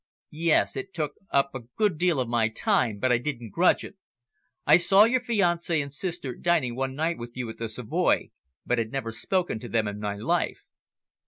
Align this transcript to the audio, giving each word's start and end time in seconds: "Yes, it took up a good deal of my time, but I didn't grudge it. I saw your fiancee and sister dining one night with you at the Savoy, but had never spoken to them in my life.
"Yes, 0.47 0.75
it 0.75 0.95
took 0.95 1.13
up 1.29 1.51
a 1.53 1.59
good 1.77 1.99
deal 1.99 2.19
of 2.19 2.27
my 2.27 2.49
time, 2.49 2.97
but 2.97 3.11
I 3.11 3.19
didn't 3.19 3.51
grudge 3.51 3.83
it. 3.83 3.97
I 4.65 4.77
saw 4.77 5.03
your 5.03 5.21
fiancee 5.21 5.79
and 5.79 5.93
sister 5.93 6.33
dining 6.33 6.75
one 6.75 6.95
night 6.95 7.19
with 7.19 7.37
you 7.37 7.47
at 7.51 7.59
the 7.59 7.69
Savoy, 7.69 8.31
but 8.65 8.79
had 8.79 8.91
never 8.91 9.11
spoken 9.11 9.59
to 9.59 9.69
them 9.69 9.87
in 9.87 9.99
my 9.99 10.15
life. 10.15 10.63